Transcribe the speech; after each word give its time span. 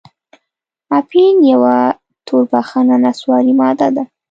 اپین 0.97 1.35
یوه 1.51 1.77
توربخنه 2.27 2.95
نسواري 3.03 3.53
ماده 3.59 3.87
ده. 3.95 4.03